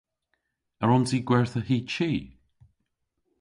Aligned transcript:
A 0.81 0.83
wrons 0.85 1.11
i 1.17 1.19
gwertha 1.27 1.61
hy 1.67 1.77
chi? 1.93 2.11